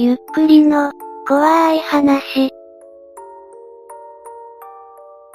[0.00, 0.92] ゆっくりの、
[1.26, 2.52] 怖い話。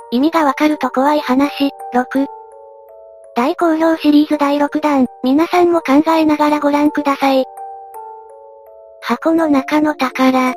[0.10, 2.26] 意味がわかると怖い話、6。
[3.36, 7.44] 大好評シリーズ第6弾、皆さんも考えながらご覧ください。
[9.02, 10.54] 箱の中の宝。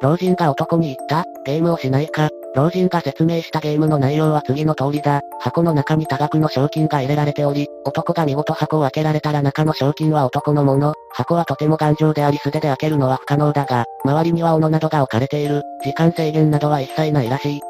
[0.00, 2.30] 老人が男に言った、ゲームをしないか？
[2.54, 5.22] 老人が説明したゲームの内容は次の通りだ。
[5.40, 10.94] 箱の中に多額の賞金が入れられており、男が見事箱を開けられたら中の賞金は男のもの。
[11.12, 15.62] 箱はとても頑丈であり素手で開けるのは不可能だが、周りには斧などが置かれている。
[15.84, 17.60] 時間制限などは一切ないらしい。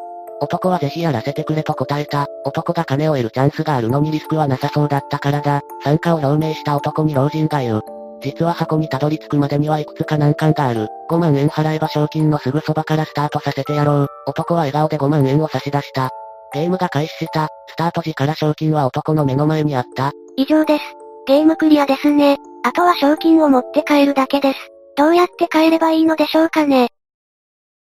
[0.42, 2.26] 男はぜひやらせてくれと答えた。
[2.44, 5.62] 男が金を得るチャンスがあるのにリスクはなさそうだったからだ。
[5.82, 7.82] 参加を表明した男に老人が言う。
[8.22, 10.88] 実は箱にたどり着くまでにはいくつか難関がある。
[11.10, 14.08] 5万円払えば賞金のすぐそばからスタートさせてやろう。
[14.26, 16.10] 男は笑顔で5万円を差し出した。
[16.52, 17.48] ゲームが開始した。
[17.68, 20.12] スタート時から賞金は男の目の前にあった。
[20.36, 20.84] 以上です。
[21.26, 22.38] ゲームクリアですね。
[22.64, 24.58] あとは賞金を持って帰るだけです。
[24.96, 26.88] どうやって帰ればいいのでしょうかね。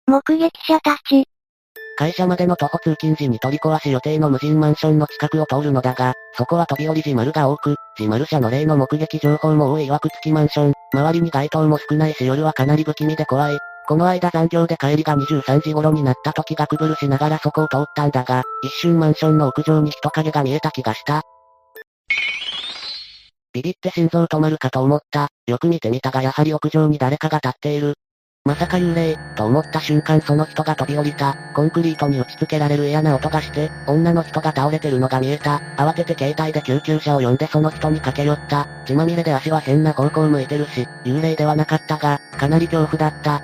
[0.07, 1.27] 目撃者たち、
[1.97, 13.57] 会社までの徒歩通勤時に取り壊し予定の無人マンションの近くを通るのだが、そこは飛び降り自丸が多く、自丸車の例の目撃情報も多い曰く付きマンション、周りに街灯も少ないし夜はかなり不気味で怖い。
[13.87, 21.21] この間残業で帰りが23時頃になった時がくぶるしながらそこを通ったんだが、一瞬マンションの屋上に人影が見えた気がした。
[23.53, 25.29] ビビって心臓止まるかと思った。
[25.47, 27.93] よく見てみたがやはり屋上に誰かが立っている。
[28.47, 31.33] まさか幽霊、と思った瞬間その人が飛び降りた。
[31.55, 35.63] コンクリートに打ち付けられる嫌な音がして、女の人が倒れてるのが見えた。
[35.77, 38.67] 慌てて携帯で救急車を呼んでその人に駆け寄った。
[38.85, 43.41] 血まみれで足は変な方向向いてるし、幽霊ではなかったが、かなり恐怖だった。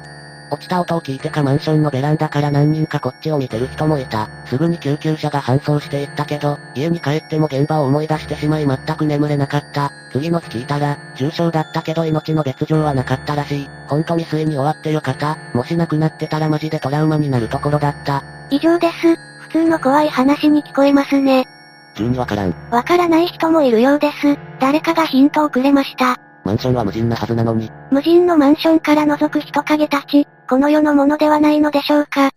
[0.51, 4.29] 落ちた音を聞いてかマンションのベランダから何人かこっちを見てる人もいた。
[4.45, 9.91] すぐに救急車が搬送していったけど、家に帰っても現場を思い出してしまい全く眠れなかった。
[10.11, 13.69] 次の日聞いたら、重傷だったけど命の別状はなかったらしい。
[13.87, 15.37] ほんと未遂に終わってよかった。
[15.53, 18.21] もし亡くなってたらマジでトラウマになるところだった。
[18.49, 19.15] 以上です。
[19.39, 21.47] 普通の怖い話に聞こえますね。
[21.95, 22.55] 急にわからん。
[22.71, 24.37] わからない人もいるようです。
[24.59, 26.19] 誰かがヒントをくれました。
[26.43, 27.69] マンションは無人なはずなのに。
[27.91, 32.31] 無人のマンションから覗く人影たち、この世のものではないのでしょうか。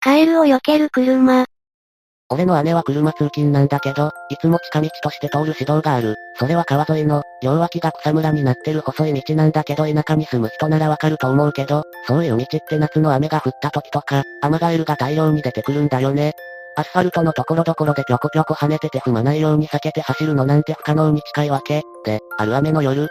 [0.00, 1.44] カエルを避ける車。
[2.32, 6.14] 俺の姉は車通勤なんだけど、いつも近道として通る指導がある。
[6.38, 16.34] それは川沿いの、両脇が草むらになってる細い道なんだけど田舎に住む人ならわかると思うけど、そういう道って夏の雨が降った時とか、アマガエルが大量に出てくるんだよね。
[16.80, 21.82] アスファルトのところどころでぴょこぴょこ跳ねてて踏まないように避けて走るのなんて不可能に近いわけ。
[22.04, 23.08] で、ある雨の夜。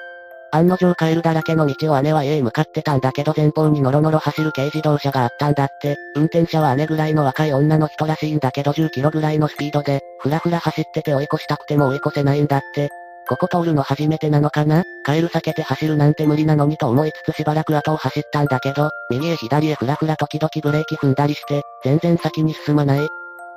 [0.52, 5.96] 案の定カエルだらけの道を姉は家へ向かってたんだけど前方にノロノロ走る軽自動車があったんだって。
[6.16, 12.90] 運転者は姉ぐらいの若い女の人らしいんだけど10キロぐらいのスピードで、ふらふら走ってて追い越したくても追い越せないんだって。
[13.28, 14.82] ここ通るの初めてなのかな？
[15.06, 23.08] カエル避けて走るなんて無理なのにと思いつつしばらく後を走ったんだけど、右へ左へふらふら時々ブレーキ踏んだりして、全然先に進まない。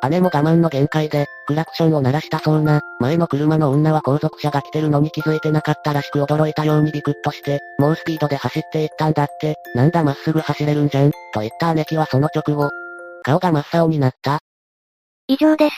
[0.08, 12.70] 姉も我慢の限界で、クラクションを鳴らしたそうな、前の車の女は後続車が来てるのに気づいてなかったらしく驚いたようにビクッとして、猛スピードで走っていったんだって、なんだまっすぐ走れるんじゃん、と言った姉貴はその直後、
[13.22, 14.40] 顔が真っ青になった。
[15.28, 15.76] 以上です。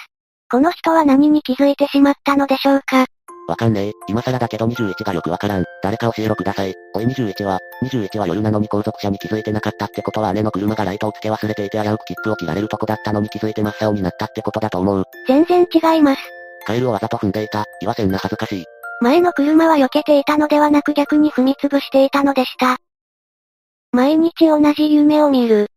[0.51, 3.07] この人は何に気づいてしまったのでしょうか？
[3.47, 3.93] わかんねえ。
[4.09, 5.65] 今更だけど21がよくわからん。
[5.83, 6.75] 誰か教えろください。
[6.95, 15.05] おい21は、21は夜なのに後続車に気づいてなかったってことは姉の車がライトをつけ忘れていて危うく切符を切られるとこだったのに気づいて真っ青になったってことだと思う。
[15.29, 16.21] 全然違います。
[16.67, 17.65] カエルをわざと踏んでいた。
[17.81, 18.65] 言わせんな恥ずかしい。
[19.01, 22.79] 前の車は避けていたのではなく逆に踏み潰していたのでした。
[23.93, 25.69] 毎日同じ夢を見る。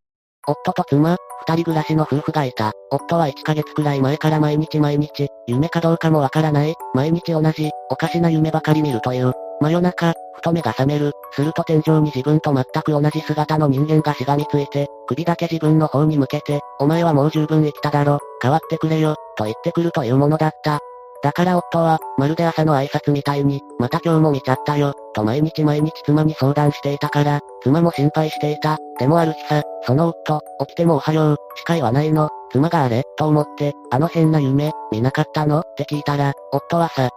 [0.48, 2.74] 夫と妻、二人暮らしの夫婦がいた。
[2.92, 9.34] 夫は1ヶ月くらい前から毎日毎日、夢かどうかもわからない、毎日同じ、おかしな夢ばかり見るという。
[9.60, 11.14] 真夜中、ふと目が覚める。
[11.32, 20.80] すると天井に自分と全く同じ姿の人間がしがみついて、首だけ自分の方に向けて、お前はもう十分生きただろ、変わってくれよ、と言ってくるというものだった。
[21.24, 28.78] だから夫は、まるで朝の挨拶みたいに、また今日も見ちゃったよ、と毎日毎日妻に相談していたから、妻も心配していた。
[28.98, 35.60] でもある日さ、その夫、起きてもおはよう、視界はないの、妻があれ、と思って、あの変な夢、見なかったの？
[35.60, 37.10] って聞いたら、夫はさ、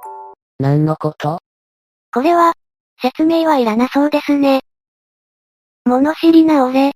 [0.59, 1.39] 何のこと？
[2.13, 2.55] これは、
[3.01, 4.63] 説明はいらなそうですね。
[5.85, 6.91] 物知りな俺。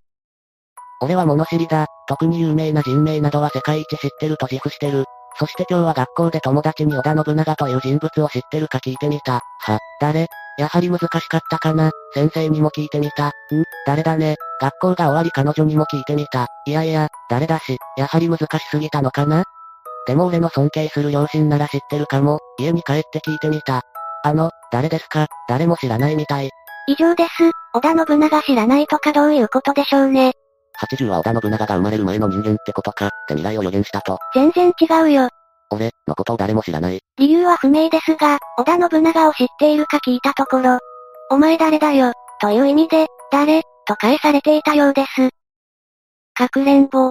[1.00, 1.86] 俺は物知りだ。
[2.08, 5.04] 特に有名な人名などは世界一知ってると自負してる。
[5.38, 9.40] そして今日は学校で友達に織田信長という人物を知ってるか聞いてみた。
[9.60, 10.28] は、誰？
[10.56, 13.28] やはり難しかったかな先生にも聞いてみた。
[13.28, 13.32] ん？
[13.86, 14.36] 誰だね？
[14.60, 16.46] 学校が終わり彼女にも聞いてみた。
[16.66, 19.44] いやいや、誰だし、やはり難しすぎたのかな？
[20.06, 22.38] でも俺の尊敬する両親なら知ってるかも。
[22.58, 23.82] 家に帰って聞いてみた。
[24.22, 25.26] あの、誰ですか？
[25.48, 26.50] 誰も知らないみたい。
[26.86, 27.30] 以上です。
[27.74, 30.34] 織田信長知らないとかどういうことでしょうね。
[30.84, 34.18] 80は織田信長が生まれる前の人間ってことか、って未来を予言したと。
[34.34, 35.28] 全然違うよ。
[35.70, 37.00] 俺、のことを誰も知らない。
[37.18, 40.78] 理由は不明ですが、織田信長を知っているか聞いたところ、
[41.30, 45.30] お前誰だよ、という意味で、誰、と返されていたようです。
[46.34, 47.10] かくれんぼ。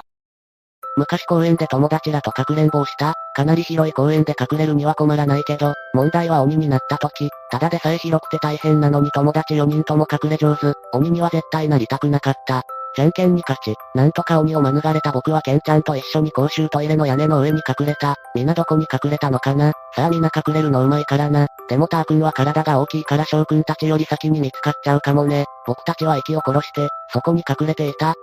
[0.96, 12.64] 昔公園で友達らとかくれんぼをした、かなり広い公園で隠れるには困らないけど、問題は鬼になった時、ただでさえ広くて大変なのに友達4人とも隠れ上手、鬼には絶対なりたくなかった。
[12.96, 18.16] じゃんけんに勝ち、なんとか鬼を免れた僕はケンちゃんと一緒に公衆トイレの屋根の上に隠れた。
[18.36, 19.74] みんなどこに隠れたのかな？
[19.96, 21.48] さあみんな隠れるのうまいからな？
[21.70, 25.46] でもター君は体が大きいから翔くんたちより先に見つかっちゃうかもね。
[25.66, 28.14] 僕たちは息を殺して、そこに隠れていた。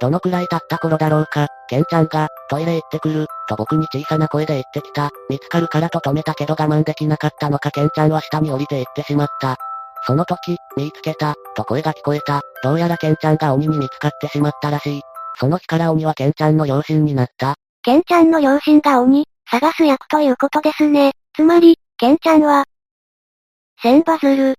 [0.00, 5.10] どのくらい経った頃だろうか、ケンちゃんが、トイレ行ってくる、と僕に小さな声で言ってきた。
[5.28, 7.72] 見つかるからと止めたけど我慢できなかったのか？
[7.72, 9.56] ケンちゃんは下に降りて行ってしまった。
[10.08, 12.40] その時、見つけた、と声が聞こえた。
[12.64, 15.02] どうやらケンちゃんが鬼に見つかってしまったらしい。
[15.38, 17.56] その日から鬼はケンちゃんの両親になった。
[17.82, 21.12] ケンちゃんの両親が鬼、探す役ということですね。
[21.34, 22.64] つまり、ケンちゃんは、
[23.82, 24.54] 千羽鶴。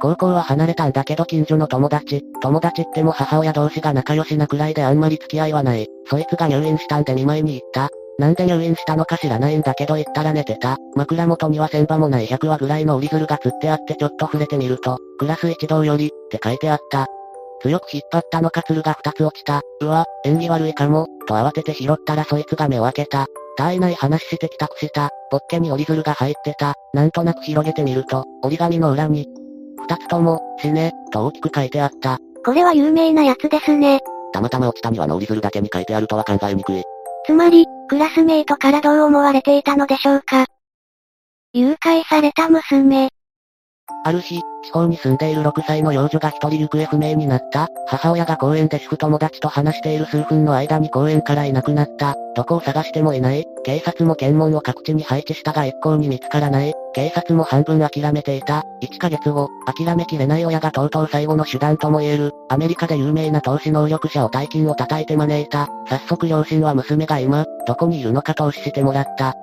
[0.00, 5.88] 高校は離れたんだけど近所の友達、友達っても母親同士が仲良しなくらいであんまり付き合いはない。
[6.06, 7.90] そいつが入院したんで見舞いに行った。
[8.18, 10.76] なんで入院したのか知らないんだけど言ったら寝てた。
[10.96, 17.06] 枕元には千羽もない100羽ぐらいの折り鶴が釣ってあってちょっと触れてみると、クラス一同より、って書いてあった。
[17.62, 19.62] 強く引っ張ったのか鶴が2つ落ちた。
[19.80, 23.26] うわ、縁起悪いかも、と慌てて拾ったらそいつが目を開けた。
[23.56, 25.10] 絶えない話して帰宅した。
[25.30, 26.74] ポッケに折り鶴が入ってた。
[26.94, 29.26] なんとなく広げてみると、折り紙の裏に、
[29.88, 32.18] 二つとも、死ね、と大きく書いてあった。
[32.44, 34.00] これは有名なやつですね。
[34.32, 36.82] たまたま落ちたにはの折り鶴だけに書いてあるとは考えにくい。
[37.28, 40.46] つまり、クラスメイトからどう思われていたのでしょうか？
[41.52, 43.10] 誘拐された娘。
[44.02, 47.68] ある日、地方に住んでいる6歳の幼女が一人行方不明になった。
[47.86, 52.14] 母親が公園で主婦友達と話している数分の間に公園からいなくなった。
[52.36, 53.46] どこを探してもいない。
[53.64, 56.74] 警察も検問を各地に配置したが一向に見つからない。
[56.94, 58.62] 警察も半分諦めていた。
[58.82, 62.32] 1ヶ月後、諦めきれない親がとうとう最後の手段とも言える。
[62.50, 65.68] アメリカで有名な投資能力者を大金を叩いて招いた。
[65.88, 69.34] 早速両親は娘が今、どこにいるのか投資してもらった。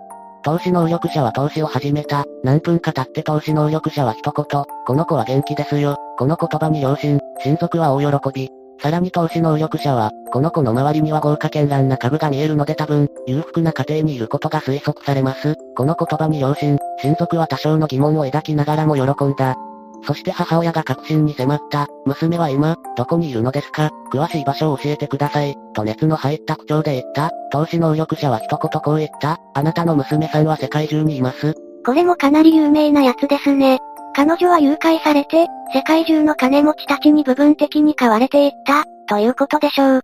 [0.46, 2.24] 投資能力者は投資を始めた。
[2.44, 5.98] 何分か経って投資能力者は一言、この子は元気ですよ。
[6.20, 8.50] この言葉に両親、親族は大喜び。
[8.80, 15.56] さらに投資能力者は、この子の周りには豪華絢爛な株が見えるので多分、裕福な家庭にいることが推測されます。
[15.76, 19.56] この言葉に両親、親族は多少の疑問を抱きながらも喜んだ。
[20.06, 21.88] そして母親が確信に迫った。
[22.06, 25.56] 娘は今、どこにいるのですか詳しい場所を教えてください。
[25.74, 27.31] と熱の入った口調で言った。
[27.52, 29.40] 投資能力者は一言こう言った。
[29.54, 31.56] あなたの娘さんは世界中にいます。
[31.86, 33.80] これもかなり有名なやつですね。
[34.16, 40.01] 彼女は誘拐されて、世界中の金持ちたちに部分的に買われていった、ということでしょう。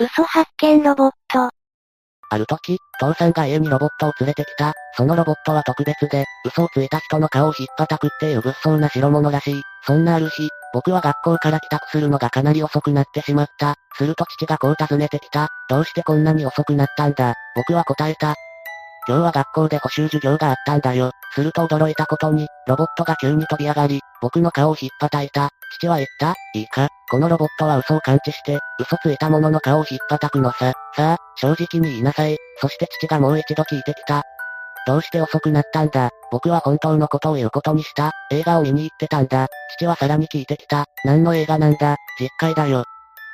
[0.00, 1.53] 嘘発見ロボット。
[2.34, 4.72] ある時、父さんが家にロボットを連れてきた。
[4.96, 9.62] そのロボットは特別で、嘘をついた人の顔を引っ叩くっていう物騒な代物らしい。
[9.86, 13.76] そんなある日、僕は学校から帰宅するのがかなり遅くなってしまった。
[13.96, 15.48] すると父がこう尋ねてきた。
[15.68, 17.34] どうしてこんなに遅くなったんだ？
[17.54, 18.34] 僕は答えた。
[19.06, 21.12] 今日は学校で補習授業があったんだよ。
[21.34, 25.50] すると驚いたことに、ロボットが急に飛び上がり、僕の顔を引っ叩いた。
[25.78, 30.72] 父は言ったいいか、このロボットは嘘を感知して、嘘ついた者の顔を引っ叩くのさ。
[30.96, 32.36] さあ、正直に言いなさい。
[32.60, 34.22] そして父がもう一度聞いてきた。
[34.86, 36.10] どうして遅くなったんだ？
[36.30, 38.12] 僕は本当のことを言うことにした。
[38.30, 39.48] 映画を見に行ってたんだ。
[39.78, 40.84] 父はさらに聞いてきた。
[41.04, 41.96] 何の映画なんだ？
[42.20, 42.84] 実会だよ。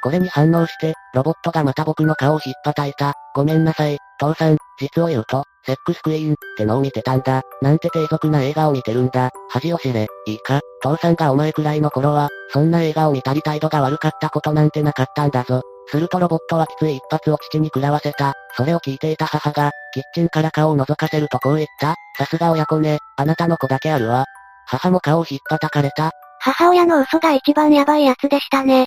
[0.02, 3.12] これに反応して、ロボットがまた僕の顔を引っ叩いた。
[3.34, 7.42] ごめんなさい、父さん、実を言うと、セックスクイーンってのを見てたんだ。
[7.60, 9.28] なんて低俗な映画を見てるんだ。
[9.50, 15.60] 恥を知れ、いいか、父さんがお前くらいの頃は、そんな映画を見たり態度が悪かったことなんてなかったんだぞ。
[15.88, 18.34] するとロボットはきつい一発を父に食らわせた。
[18.56, 21.94] それを聞いていた母が、キッチンから顔を覗かせるとこう言った。
[22.16, 24.24] さすが親子ね、あなたの子だけあるわ。
[24.66, 26.12] 母も顔を引っ叩かれた。
[26.38, 28.86] 母親の嘘が一番やばいやつでしたね。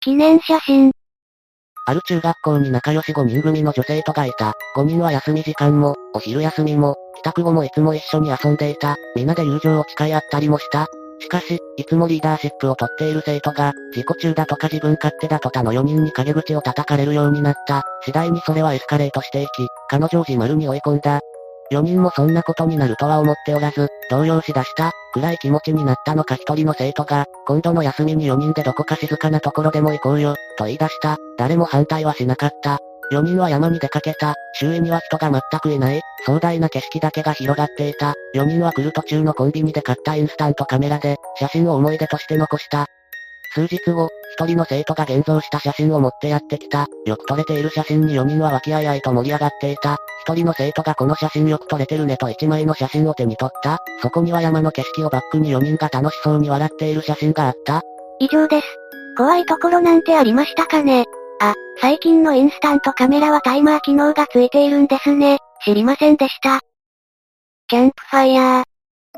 [0.00, 0.92] 記念写真。
[1.86, 4.52] ある中学校に仲良し5人組の女性とがいた。
[4.76, 8.96] 5人は休み時間も、お昼休みも、帰宅後もいつも一緒に遊んでいた。
[9.16, 10.86] 皆で友情を誓い合ったりもした。
[11.20, 17.82] しかし、いつもリーダーシップを取っている生徒が、自己中だとか自分勝手だと他の4人に陰口を叩かれるようになった。
[18.04, 19.50] 次第にそれはエスカレートしていき、
[19.88, 21.20] 彼女を自丸に追い込んだ。
[21.72, 31.16] 4人もそんなことになるとは思っておらず、動揺しだした、暗い気持ちになったのか一人の生徒が、今度の休みに4人でどこか静かなところでも行こうよ、と言い出した。
[31.38, 32.80] 誰も反対はしなかった。
[33.12, 34.34] 4人は山に出かけた。
[34.54, 36.00] 周囲には人が全くいない。
[36.24, 38.14] 壮大な景色だけが広がっていた。
[38.34, 42.86] 4人は来る途中のコンビニで買ったインスタントカメラで、写真を思い出として残した。
[43.52, 46.86] 数日後、一人の生徒が現像した写真を持ってやってきた。
[47.04, 49.96] よく撮れている写真に4人は和気あいあいと盛り上がっていた。
[50.24, 53.78] 一人の生徒がこの写真よく撮れてるねと1枚の写真を手に取った。
[54.02, 57.82] そこには山の景色をバックに4人が楽しそうに笑っている写真があった。
[58.20, 58.66] 以上です。
[59.16, 61.06] 怖いところなんてありましたかね
[61.40, 65.38] あ、最近のインスタントカメラはタイマー機能がついているんですね。
[65.64, 66.60] 知りませんでした。
[67.68, 68.64] キャンプファイヤー。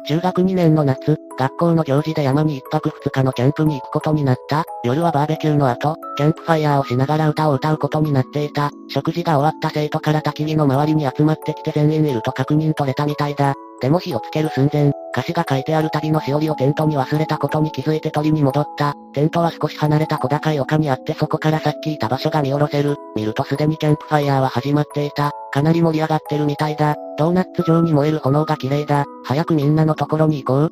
[0.06, 4.64] 中学2年の夏、学校の行事で山に一泊二日のキャンプに行くことになった。
[4.84, 8.70] 夜はバーベキューの後、キャンプファイヤーをしながら歌を歌うことになっていた。
[8.88, 13.54] 食事が終わった生徒から焚き火の周りに集まってきて全員いると確認取れたみたいだ。
[13.82, 18.94] でも火をつける寸前、歌詞が書いてある旅のしおりをテントに忘れたことに気づいて取りに戻った。
[19.12, 22.96] テントは少し離れた小高い丘にあってそこからさっきいた場所が見下ろせる。
[23.16, 25.32] 見るとすでにキャンプファイヤーは始まっていた。
[25.50, 26.94] かなり盛り上がってるみたいだ。
[27.18, 29.04] ドーナツ状に燃える炎が綺麗だ。
[29.24, 30.70] 早くみんなのところに行こう。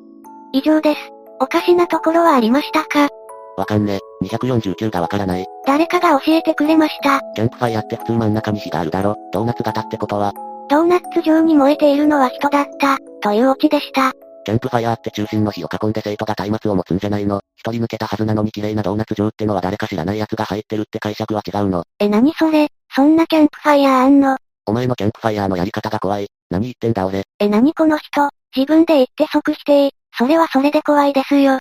[0.53, 1.01] 以上です。
[1.41, 3.09] おかしなところはありましたか？
[3.57, 3.99] わかんね。
[4.23, 5.47] 249がわからない。
[5.67, 7.21] 誰かが教えてくれました。
[7.35, 9.17] キャンプファイヤーって普通真ん中に火があるだろ。
[9.33, 10.33] ドーナツ型ってことは。
[10.71, 14.13] ドーナツ状に燃えているのは人だった、というオチでした。
[14.45, 21.83] キャンプファイヤーって中心の火を囲んで生徒が松明を持つんじゃないの一人抜けたはずなのに綺麗なドーナツ状ってのは誰か知らない奴が入ってるって解釈は違うの。
[21.99, 22.69] え、なにそれ？
[22.95, 24.37] そんなキャンプファイヤーあんの？
[24.67, 26.29] お前のキャンプファイヤーのやり方が怖い。
[26.51, 27.25] 何言ってんだ俺。
[27.41, 28.29] え、なにこの人？
[28.55, 29.91] 自分で言って即否定。
[30.17, 31.59] それはそれで怖いですよ。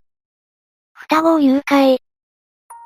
[0.94, 1.98] 双子を誘拐。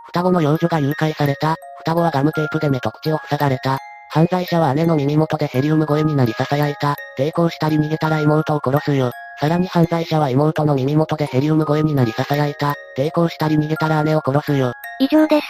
[0.07, 1.55] 双子の幼女が誘拐された。
[1.79, 3.77] 双子はガムテープで目と口を塞がれた。
[4.13, 6.95] 犯罪者は姉の耳元でヘリウム声になり囁いた。
[7.17, 9.09] 抵抗したり逃げたら妹を殺すよ。
[9.39, 12.75] さらに犯罪者は妹の耳元でヘリウム声になり囁いた。
[12.95, 14.73] 抵抗したり逃げたら姉を殺すよ。
[14.99, 15.47] 以上です。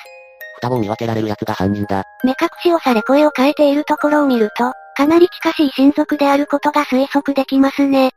[0.55, 2.05] 双子を見分けられる奴が犯人だ。
[2.24, 8.12] 目隠しをされ声を変えているところを見ると、かなり近しい親族であることが推測できますね。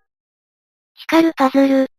[0.94, 1.95] 光るパズル。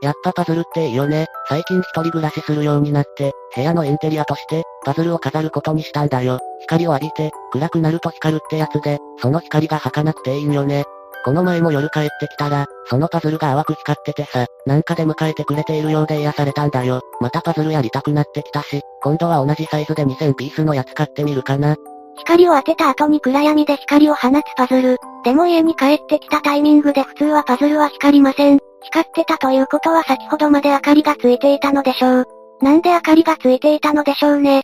[0.00, 1.26] やっぱパズルっていいよね。
[1.48, 6.38] 最近一人暮らしするようになって、部屋のインテリアとして、パズルを飾ることにしたんだよ。
[6.60, 10.84] 光を浴びて、暗くなると光るってやつで、その光が儚くていいんよね。
[11.24, 17.02] この前も夜帰ってきたら、そのパズルが淡く光っててさ、なんかで迎えてくれているようで癒されたんだよ。
[17.20, 21.76] またパズルやりたくなってきたし、今度は同じサイズで2000ピースのやつ買ってみるかな。
[22.16, 24.96] 光を当てた後に暗闇で光を放つパズル。
[25.24, 28.67] でも家に帰ってきたタイミングで普通はパズルは光りません。
[28.82, 32.26] 光ってたということは先ほどまで明かりがついていたのでしょう。
[32.62, 34.62] なんで明かりがついていたのでしょうね。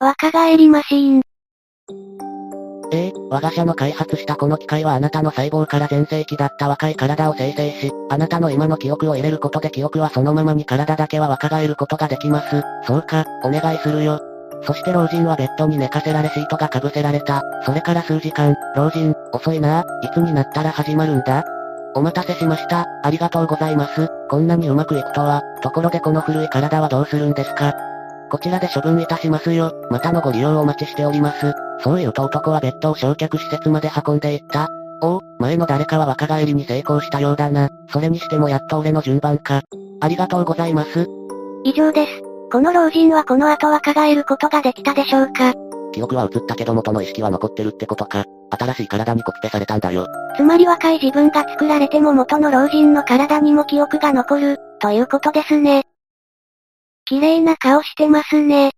[0.00, 1.22] 若返りマシーン。
[2.90, 12.62] ええ我が社の開発したこの機械はあなたの細胞から全盛期だった若い体を生成し、あなたの今の記憶を入れることで記憶はそのままに体だけは若返ることができます。
[12.86, 14.20] そうか、お願いするよ。
[14.62, 17.42] そして老人はベッドに寝かせられシートが被せられた。
[17.64, 19.84] それから数時間、老人、遅いな。
[20.02, 21.44] いつになったら始まるんだ？
[21.98, 22.86] お待たせしました。
[23.02, 24.08] ありがとうございます。
[24.30, 25.42] こんなにうまくいくとは。
[25.62, 27.74] ところでこの古い体はどうするんですか？
[28.30, 29.72] こちらで処分いたしますよ。
[29.90, 31.52] またのご利用をお待ちしております。
[31.82, 34.68] そう言うと男はベッドを焼却施設まで運んでいった。
[35.02, 37.68] おお、前の誰かは若返りに成功したようだな。
[37.90, 39.62] それにしてもやっと俺の順番か。
[40.00, 41.06] ありがとうございます。
[41.64, 42.22] 以上です。
[42.52, 45.54] この老人はこの後若返ることができたでしょうか？
[45.92, 48.24] 記憶は移ったけど元の意識は残ってるってことか。
[48.50, 50.06] 新しい体にコピペされたんだよ。
[50.36, 55.84] つまり若い自分が作られても元の老人の体にも記憶が残る、ということですね。
[57.04, 58.70] 綺麗な顔してますね。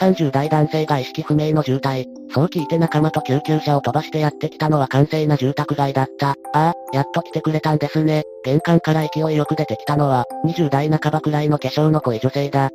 [0.00, 2.06] 30代男性が意識不明の重体。
[2.30, 6.30] そう聞いて仲間と救急車を飛ばしてやってきたのは完成な住宅街だった。
[6.30, 8.22] ああ、やっと来てくれたんですね。
[8.44, 12.70] 玄関から勢いよく出てきたのは、20代半ばくらいの化粧の濃い女性だ。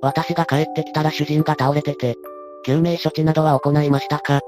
[0.00, 2.14] 私が帰ってきたら主人が倒れてて、
[2.64, 4.40] 救命処置などは行いましたか？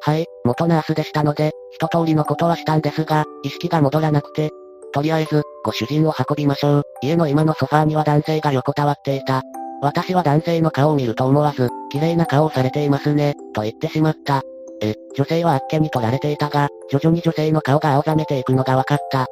[0.00, 4.50] はい、元ナースでしたので、一通りのことはしたんですが、意識が戻らなくて、
[4.92, 6.82] とりあえず、ご主人を運びましょう。
[7.02, 9.42] 家の今のソファーには男性が横たわっていた。
[9.82, 14.42] 私は男性の顔を見ると思わず、綺麗な顔をされていますね、と言ってしまった。
[14.80, 19.26] え、女性はあっけに取られていたが、徐々に女性の顔が青ざめていくのが分かった。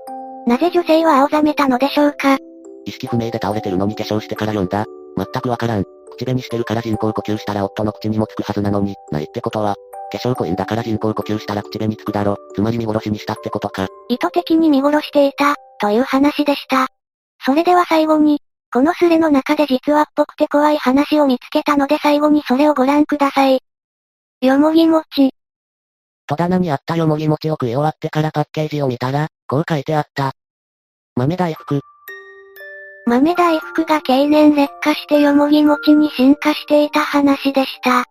[0.46, 2.36] なぜ女性は青ざめたのでしょうか？
[2.84, 4.84] 意識不明で倒れてるのに化粧してから読んだ。
[5.16, 5.84] 全くわからん。
[6.16, 9.74] 口紅してるから人工呼吸したら夫の口にもつくはずなのに、ないってことは、
[10.12, 12.36] 化粧濃いんだから人工呼吸したら口紅つくだろ。
[12.54, 13.88] つまり見殺しにしたってことか。
[14.08, 16.88] 意図的に見殺していた、という話でした。
[17.44, 18.40] それでは最後に、
[18.72, 23.60] このスレの中で実話っぽくて怖い話を見つけたので最後にそれをご覧ください。
[24.42, 25.30] よもぎ餅。
[26.26, 30.32] 戸棚にあったよもぎ餅を食い終わってからパッケージを見たら、こう書いてあった。
[31.14, 31.80] 豆大福。
[33.06, 38.04] 豆大福が経年劣化してよもぎ餅に進化していた話でした。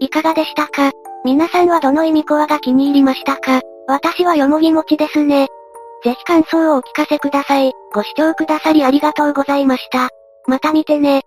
[0.00, 0.90] いかがでしたか？
[1.24, 3.60] 皆さんはどの意味コアが気に入りましたか？
[3.86, 5.48] 私はよもぎ餅ですね。
[6.02, 7.72] ぜひ感想をお聞かせください。
[7.94, 10.10] ご視聴くださりありがとうございました。
[10.46, 11.22] また見てね。